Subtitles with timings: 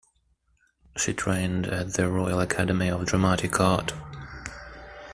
[0.97, 3.93] She trained at the Royal Academy of Dramatic Art.